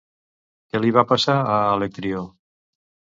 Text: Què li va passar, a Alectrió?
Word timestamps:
Què 0.71 0.79
li 0.85 0.93
va 0.95 1.03
passar, 1.11 1.35
a 1.57 1.59
Alectrió? 1.75 2.23